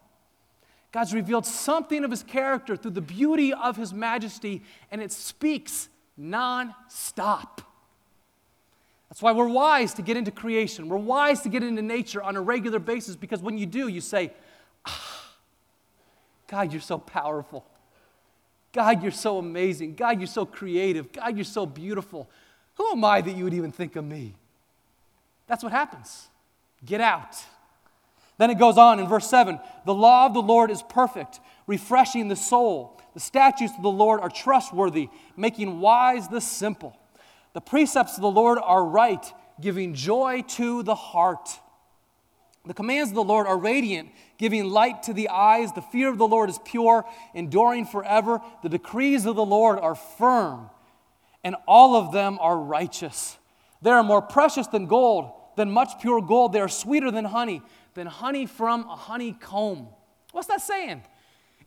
[0.93, 5.89] God's revealed something of his character through the beauty of his majesty, and it speaks
[6.17, 7.63] non stop.
[9.13, 10.89] That's why we're wise to get into creation.
[10.89, 14.01] We're wise to get into nature on a regular basis because when you do, you
[14.01, 14.33] say,
[14.87, 15.35] ah,
[16.47, 17.67] God, you're so powerful.
[18.73, 19.97] God, you're so amazing.
[19.97, 21.13] God, you're so creative.
[21.13, 22.31] God, you're so beautiful.
[22.77, 24.35] Who am I that you would even think of me?
[25.47, 26.29] That's what happens.
[26.83, 27.37] Get out.
[28.39, 32.29] Then it goes on in verse 7 The law of the Lord is perfect, refreshing
[32.29, 32.99] the soul.
[33.13, 36.97] The statutes of the Lord are trustworthy, making wise the simple.
[37.55, 39.25] The precepts of the Lord are right,
[39.61, 41.49] giving joy to the heart.
[42.65, 45.73] The commands of the Lord are radiant, giving light to the eyes.
[45.73, 48.41] The fear of the Lord is pure, enduring forever.
[48.63, 50.71] The decrees of the Lord are firm,
[51.43, 53.37] and all of them are righteous.
[53.83, 56.53] They are more precious than gold, than much pure gold.
[56.53, 57.63] They are sweeter than honey,
[57.95, 59.89] than honey from a honeycomb.
[60.31, 61.03] What's that saying?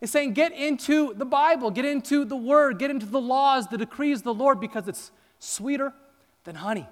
[0.00, 3.78] It's saying get into the Bible, get into the Word, get into the laws, the
[3.78, 5.92] decrees of the Lord, because it's sweeter
[6.44, 6.88] than honey.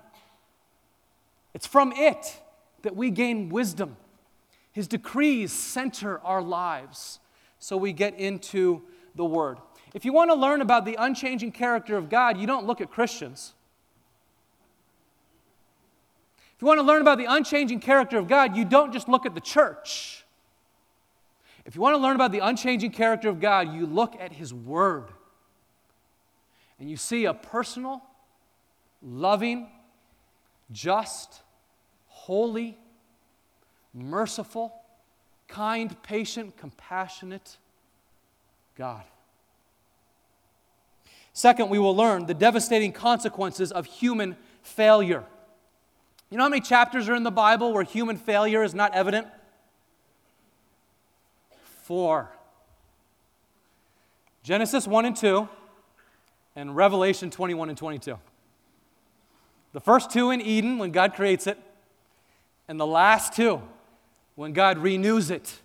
[1.54, 2.40] It's from it
[2.82, 3.96] that we gain wisdom.
[4.72, 7.20] His decrees center our lives.
[7.58, 8.82] So we get into
[9.14, 9.58] the Word.
[9.94, 12.90] If you want to learn about the unchanging character of God, you don't look at
[12.90, 13.54] Christians.
[16.56, 19.24] If you want to learn about the unchanging character of God, you don't just look
[19.24, 20.24] at the church.
[21.64, 24.52] If you want to learn about the unchanging character of God, you look at His
[24.52, 25.08] Word.
[26.78, 28.02] And you see a personal,
[29.04, 29.68] loving,
[30.72, 31.42] just,
[32.06, 32.78] holy,
[33.92, 34.74] merciful,
[35.46, 37.58] kind, patient, compassionate
[38.76, 39.04] God.
[41.32, 45.24] Second, we will learn the devastating consequences of human failure.
[46.30, 49.26] You know how many chapters are in the Bible where human failure is not evident?
[51.82, 52.30] Four
[54.44, 55.48] Genesis 1 and 2,
[56.54, 58.18] and Revelation 21 and 22.
[59.74, 61.58] The first two in Eden when God creates it,
[62.68, 63.60] and the last two
[64.36, 65.60] when God renews it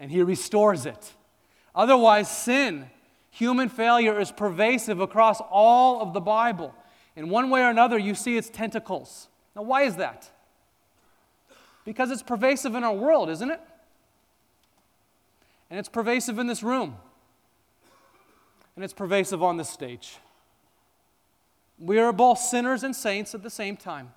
[0.00, 1.12] and He restores it.
[1.74, 2.88] Otherwise, sin,
[3.30, 6.74] human failure, is pervasive across all of the Bible.
[7.16, 9.28] In one way or another, you see its tentacles.
[9.54, 10.30] Now, why is that?
[11.84, 13.60] Because it's pervasive in our world, isn't it?
[15.68, 16.96] And it's pervasive in this room.
[18.74, 20.16] And it's pervasive on this stage.
[21.78, 24.12] We are both sinners and saints at the same time.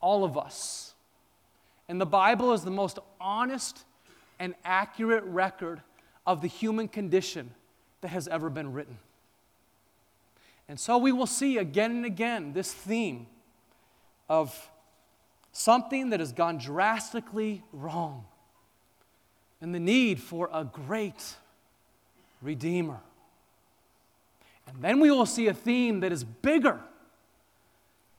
[0.00, 0.94] All of us.
[1.88, 3.84] And the Bible is the most honest
[4.38, 5.80] and accurate record
[6.26, 7.50] of the human condition
[8.00, 8.98] that has ever been written.
[10.68, 13.26] And so we will see again and again this theme
[14.28, 14.70] of
[15.52, 18.26] something that has gone drastically wrong
[19.60, 21.36] and the need for a great
[22.40, 23.00] Redeemer.
[24.68, 26.80] And then we will see a theme that is bigger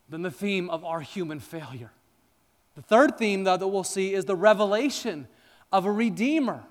[0.10, 1.92] than the theme of our human failure.
[2.76, 5.28] The third theme, though, that we'll see is the revelation
[5.72, 6.64] of a Redeemer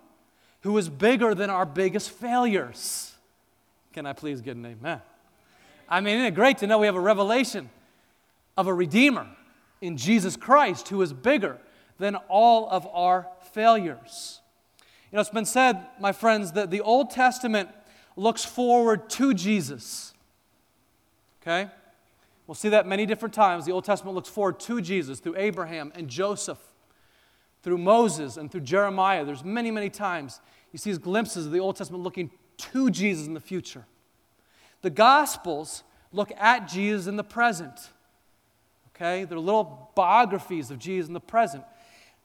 [0.62, 3.14] who is bigger than our biggest failures.
[3.92, 5.00] Can I please get an amen?
[5.88, 7.70] I mean, isn't it great to know we have a revelation
[8.56, 9.26] of a Redeemer
[9.80, 11.58] in Jesus Christ who is bigger
[11.98, 14.40] than all of our failures?
[15.10, 17.70] You know, it's been said, my friends, that the Old Testament
[18.18, 20.12] looks forward to Jesus.
[21.40, 21.70] Okay?
[22.46, 23.64] We'll see that many different times.
[23.64, 26.58] The Old Testament looks forward to Jesus through Abraham and Joseph,
[27.62, 29.24] through Moses and through Jeremiah.
[29.24, 30.40] There's many, many times
[30.72, 33.84] you see these glimpses of the Old Testament looking to Jesus in the future.
[34.82, 37.90] The Gospels look at Jesus in the present.
[38.94, 39.24] Okay?
[39.24, 41.64] They're little biographies of Jesus in the present.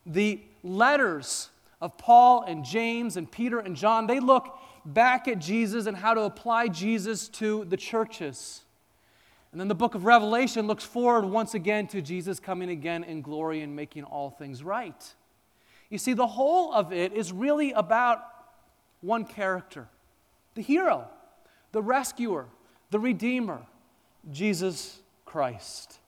[0.06, 1.49] The letters
[1.82, 6.13] of Paul and James and Peter and John, they look back at Jesus and how
[6.13, 8.62] to apply Jesus to the churches.
[9.52, 13.22] And then the book of Revelation looks forward once again to Jesus coming again in
[13.22, 15.13] glory and making all things right.
[15.89, 18.22] You see, the whole of it is really about
[19.02, 19.88] one character
[20.56, 21.08] the hero,
[21.72, 22.46] the rescuer,
[22.91, 23.62] the redeemer,
[24.32, 26.00] Jesus Christ.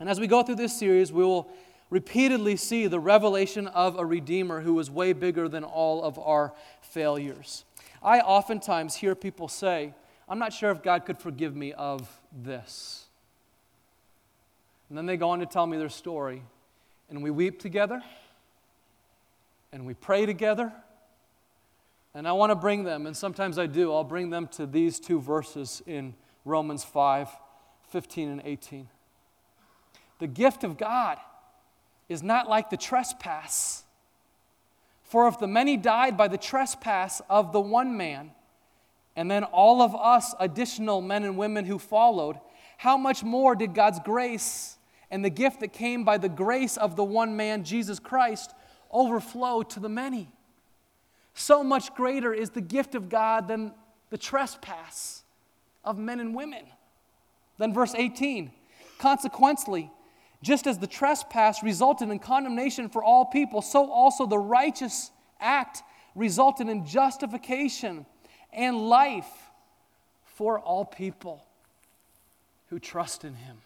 [0.00, 1.48] And as we go through this series, we will
[1.90, 6.52] repeatedly see the revelation of a redeemer who is way bigger than all of our
[6.80, 7.64] failures.
[8.04, 9.94] I oftentimes hear people say,
[10.28, 13.06] I'm not sure if God could forgive me of this.
[14.88, 16.42] And then they go on to tell me their story,
[17.08, 18.02] and we weep together,
[19.72, 20.72] and we pray together.
[22.14, 25.00] And I want to bring them, and sometimes I do, I'll bring them to these
[25.00, 26.14] two verses in
[26.44, 27.28] Romans 5
[27.90, 28.88] 15 and 18.
[30.18, 31.18] The gift of God
[32.08, 33.83] is not like the trespass
[35.14, 38.32] for if the many died by the trespass of the one man,
[39.14, 42.36] and then all of us additional men and women who followed,
[42.78, 44.76] how much more did God's grace
[45.12, 48.56] and the gift that came by the grace of the one man, Jesus Christ,
[48.90, 50.32] overflow to the many?
[51.32, 53.72] So much greater is the gift of God than
[54.10, 55.22] the trespass
[55.84, 56.64] of men and women.
[57.58, 58.50] Then, verse 18
[58.98, 59.92] Consequently,
[60.44, 65.82] just as the trespass resulted in condemnation for all people, so also the righteous act
[66.14, 68.04] resulted in justification
[68.52, 69.50] and life
[70.24, 71.42] for all people
[72.68, 73.56] who trust in Him.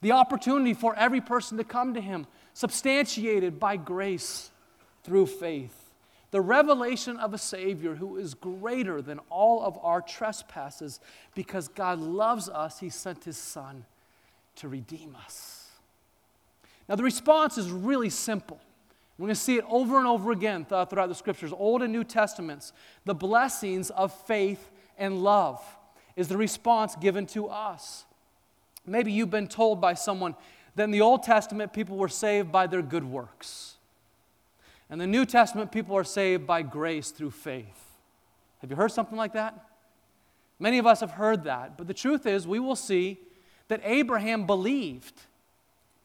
[0.00, 4.50] The opportunity for every person to come to Him, substantiated by grace
[5.04, 5.90] through faith.
[6.32, 10.98] The revelation of a Savior who is greater than all of our trespasses
[11.36, 13.84] because God loves us, He sent His Son
[14.56, 15.68] to redeem us.
[16.88, 18.60] Now, the response is really simple.
[19.16, 22.04] We're going to see it over and over again throughout the scriptures, Old and New
[22.04, 22.72] Testaments.
[23.04, 25.62] The blessings of faith and love
[26.16, 28.04] is the response given to us.
[28.86, 30.34] Maybe you've been told by someone
[30.74, 33.76] that in the Old Testament, people were saved by their good works.
[34.90, 37.92] and the New Testament, people are saved by grace through faith.
[38.60, 39.68] Have you heard something like that?
[40.58, 43.18] Many of us have heard that, but the truth is, we will see
[43.68, 45.14] that Abraham believed,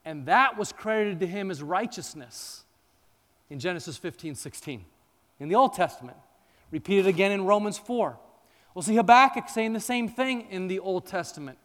[0.05, 2.63] and that was credited to him as righteousness
[3.49, 4.85] in Genesis 15, 16.
[5.39, 6.17] In the Old Testament,
[6.71, 8.17] repeated again in Romans 4.
[8.73, 11.57] We'll see Habakkuk saying the same thing in the Old Testament.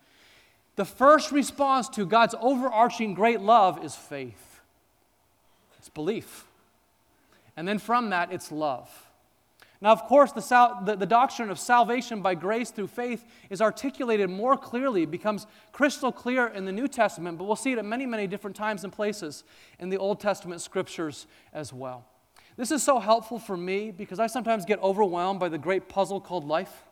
[0.76, 4.60] The first response to God's overarching great love is faith.
[5.78, 6.46] it's belief.
[7.56, 9.01] And then from that, it's love.
[9.82, 13.60] Now, of course, the, sal- the, the, doctrine of salvation by grace through faith is
[13.60, 17.84] articulated more clearly, becomes crystal clear in the New Testament, but we'll see it at
[17.84, 19.42] many, many different times and places
[19.80, 22.06] in the Old Testament scriptures as well.
[22.56, 26.20] This is so helpful for me because I sometimes get overwhelmed by the great puzzle
[26.20, 26.84] called life.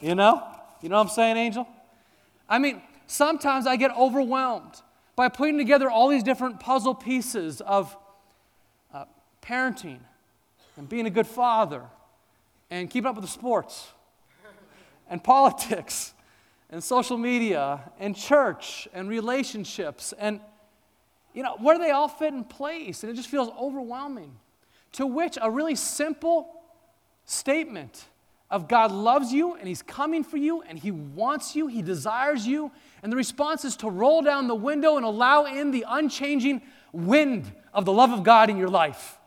[0.00, 0.42] You know?
[0.82, 1.68] You know what I'm saying, Angel?
[2.48, 4.82] I mean, sometimes I get overwhelmed
[5.14, 7.96] by putting together all these different puzzle pieces of
[8.92, 9.04] uh,
[9.40, 10.00] parenting
[10.76, 11.82] and being a good father
[12.70, 13.88] and keeping up with the sports
[15.08, 16.14] and politics
[16.70, 20.40] and social media and church and relationships and
[21.32, 24.32] you know where do they all fit in place and it just feels overwhelming
[24.92, 26.62] to which a really simple
[27.24, 28.06] statement
[28.50, 32.46] of God loves you and He's coming for you and He wants you, He desires
[32.46, 32.70] you.
[33.02, 36.62] And the response is to roll down the window and allow in the unchanging
[36.92, 39.18] wind of the love of God in your life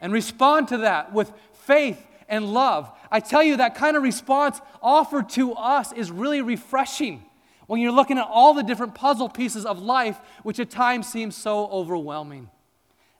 [0.00, 2.90] and respond to that with faith and love.
[3.10, 7.24] I tell you, that kind of response offered to us is really refreshing
[7.66, 11.30] when you're looking at all the different puzzle pieces of life, which at times seem
[11.30, 12.50] so overwhelming.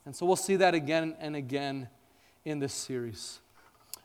[0.05, 1.89] And so we'll see that again and again
[2.43, 3.39] in this series.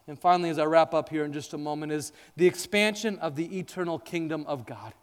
[0.07, 3.37] And finally, as I wrap up here in just a moment, is the expansion of
[3.37, 4.95] the eternal kingdom of God.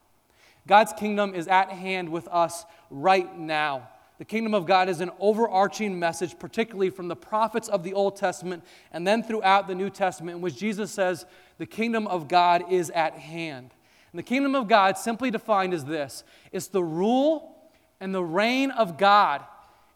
[0.68, 3.88] God's kingdom is at hand with us right now.
[4.18, 8.16] The kingdom of God is an overarching message, particularly from the prophets of the Old
[8.16, 11.26] Testament and then throughout the New Testament, in which Jesus says
[11.60, 13.72] the kingdom of God is at hand.
[14.12, 17.56] And the kingdom of God, simply defined as this it's the rule
[18.00, 19.44] and the reign of God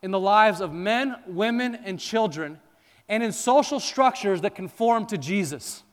[0.03, 2.59] in the lives of men, women, and children,
[3.07, 5.84] and in social structures that conform to Jesus.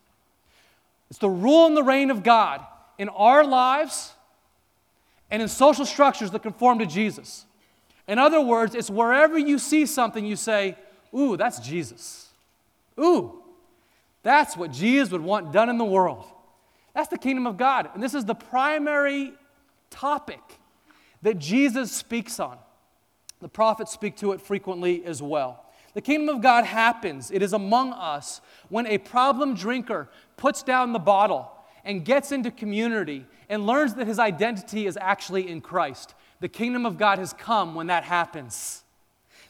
[1.10, 2.64] It's the rule and the reign of God
[2.98, 4.12] in our lives
[5.30, 7.46] and in social structures that conform to Jesus.
[8.08, 10.76] In other words, it's wherever you see something, you say,
[11.14, 12.28] Ooh, that's Jesus.
[12.98, 13.42] Ooh,
[14.22, 16.24] that's what Jesus would want done in the world.
[16.94, 17.90] That's the kingdom of God.
[17.94, 19.32] And this is the primary
[19.90, 20.40] topic
[21.22, 22.58] that Jesus speaks on.
[23.40, 25.64] The prophets speak to it frequently as well.
[25.94, 30.92] The kingdom of God happens, it is among us when a problem drinker puts down
[30.92, 31.50] the bottle
[31.84, 36.14] and gets into community and learns that his identity is actually in Christ.
[36.40, 38.84] The kingdom of God has come when that happens.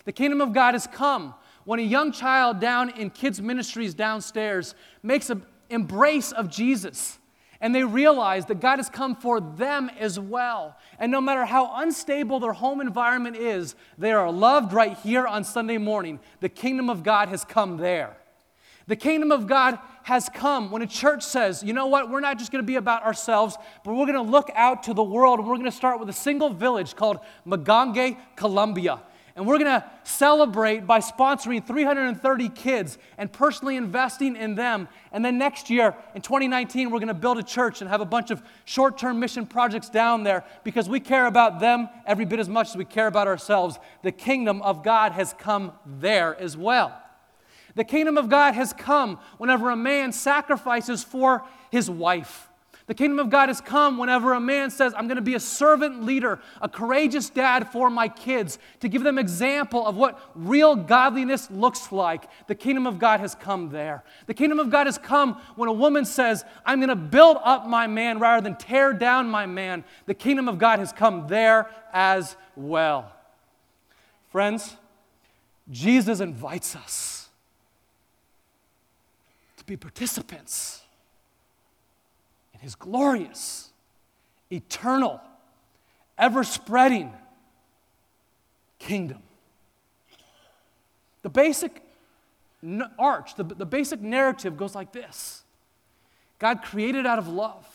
[0.05, 1.34] The kingdom of God has come
[1.64, 7.18] when a young child down in kids' ministries downstairs makes an embrace of Jesus
[7.61, 10.76] and they realize that God has come for them as well.
[10.99, 15.43] And no matter how unstable their home environment is, they are loved right here on
[15.45, 16.20] Sunday morning.
[16.41, 18.16] The kingdom of God has come there.
[18.89, 22.39] The kingdom of God has come when a church says, you know what, we're not
[22.39, 25.41] just going to be about ourselves, but we're going to look out to the world
[25.41, 29.03] we're going to start with a single village called Magangué, Colombia.
[29.36, 34.89] And we're going to celebrate by sponsoring 330 kids and personally investing in them.
[35.12, 38.07] And then next year, in 2019, we're going to build a church and have a
[38.07, 42.41] bunch of short term mission projects down there because we care about them every bit
[42.41, 43.78] as much as we care about ourselves.
[44.03, 47.01] The kingdom of God has come there as well.
[47.79, 52.49] The kingdom of God has come whenever a man sacrifices for his wife.
[52.89, 55.41] The kingdom of God has come whenever a man says, I'm going to be a
[55.41, 60.74] servant leader, a courageous dad for my kids, to give them example of what real
[60.74, 62.24] godliness looks like.
[62.49, 64.03] The kingdom of God has come there.
[64.26, 67.68] The kingdom of God has come when a woman says, I'm going to build up
[67.68, 69.85] my man rather than tear down my man.
[70.07, 73.12] The kingdom of God has come there as well.
[74.33, 74.76] Friends,
[75.70, 77.18] Jesus invites us
[79.69, 80.83] be participants
[82.55, 83.71] in his glorious,
[84.51, 85.21] eternal,
[86.16, 87.12] ever spreading
[88.79, 89.23] kingdom.
[91.23, 91.83] The basic
[92.99, 95.45] arch, the, the basic narrative goes like this
[96.39, 97.66] God created out of love,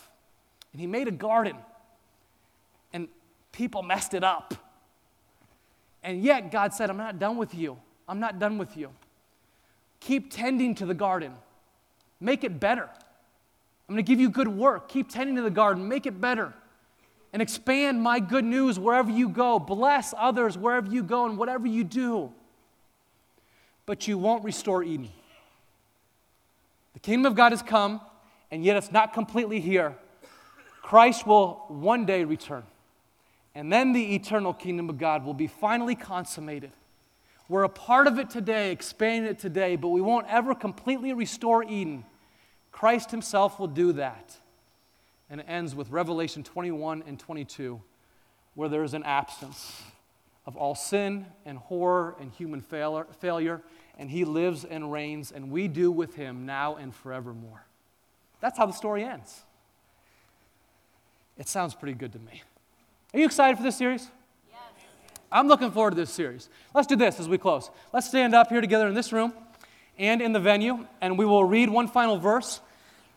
[0.72, 1.56] and he made a garden,
[2.91, 3.08] and
[3.52, 4.56] people messed it up.
[6.02, 7.78] And yet, God said, I'm not done with you.
[8.10, 8.89] I'm not done with you.
[10.02, 11.34] Keep tending to the garden.
[12.24, 12.84] Make it better.
[12.84, 14.88] I'm going to give you good work.
[14.88, 15.89] Keep tending to the garden.
[15.89, 16.53] Make it better.
[17.34, 19.59] And expand my good news wherever you go.
[19.59, 22.32] Bless others wherever you go and whatever you do.
[23.86, 25.09] But you won't restore Eden.
[26.93, 27.99] The kingdom of God has come,
[28.51, 29.93] and yet it's not completely here.
[30.82, 32.63] Christ will one day return.
[33.53, 36.71] And then the eternal kingdom of God will be finally consummated.
[37.49, 41.63] We're a part of it today, expanding it today, but we won't ever completely restore
[41.63, 42.05] Eden
[42.84, 44.36] Christ himself will do that.
[45.29, 47.81] And it ends with Revelation 21 and 22,
[48.55, 49.81] where there is an absence
[50.45, 53.61] of all sin and horror and human failure,
[53.97, 57.63] and he lives and reigns, and we do with him now and forevermore.
[58.41, 59.43] That's how the story ends.
[61.38, 62.43] It sounds pretty good to me.
[63.13, 64.09] Are you excited for this series?
[64.51, 64.59] Yes.
[65.31, 66.49] I'm looking forward to this series.
[66.75, 67.69] Let's do this as we close.
[67.93, 69.31] Let's stand up here together in this room
[69.97, 72.59] and in the venue, and we will read one final verse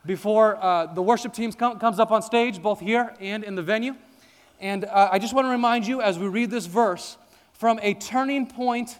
[0.07, 3.63] before uh, the worship team com- comes up on stage, both here and in the
[3.63, 3.95] venue.
[4.61, 7.19] And uh, I just want to remind you as we read this verse
[7.53, 8.99] from a turning point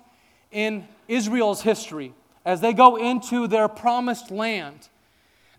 [0.51, 2.13] in Israel's history
[2.45, 4.89] as they go into their promised land,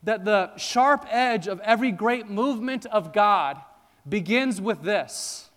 [0.04, 3.58] that the sharp edge of every great movement of God
[4.08, 5.50] begins with this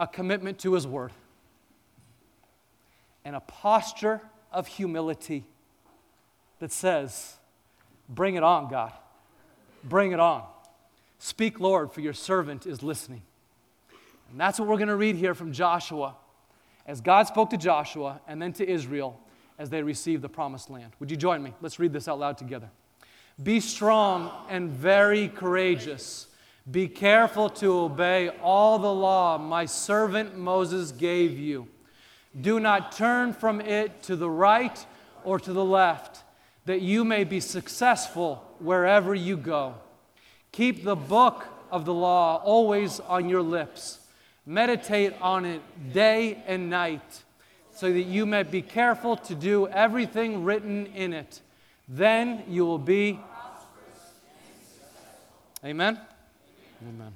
[0.00, 1.12] a commitment to His Word
[3.24, 5.44] and a posture of humility
[6.58, 7.36] that says,
[8.14, 8.92] Bring it on, God.
[9.82, 10.44] Bring it on.
[11.18, 13.22] Speak, Lord, for your servant is listening.
[14.30, 16.14] And that's what we're going to read here from Joshua
[16.86, 19.18] as God spoke to Joshua and then to Israel
[19.58, 20.92] as they received the promised land.
[20.98, 21.54] Would you join me?
[21.60, 22.68] Let's read this out loud together.
[23.42, 26.26] Be strong and very courageous.
[26.70, 31.68] Be careful to obey all the law my servant Moses gave you.
[32.40, 34.84] Do not turn from it to the right
[35.24, 36.21] or to the left,
[36.64, 39.74] that you may be successful wherever you go.
[40.52, 43.98] Keep the book of the law always on your lips.
[44.44, 47.22] Meditate on it day and night,
[47.74, 51.40] so that you may be careful to do everything written in it.
[51.88, 53.18] Then you will be.
[55.64, 55.98] Amen.
[56.82, 57.12] Amen.